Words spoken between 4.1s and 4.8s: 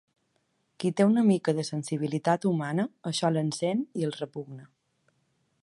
repugna.